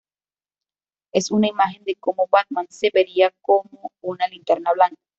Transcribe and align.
Es 1.13 1.29
una 1.29 1.45
imagen 1.47 1.83
de 1.83 1.95
cómo 1.95 2.25
Batman 2.31 2.65
se 2.71 2.89
vería 2.91 3.31
como 3.41 3.91
una 4.01 4.27
Linterna 4.27 4.73
Blanca. 4.73 4.99